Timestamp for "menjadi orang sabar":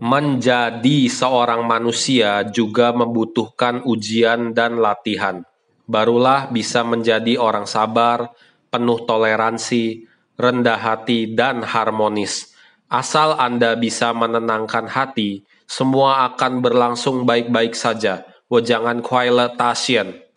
6.80-8.32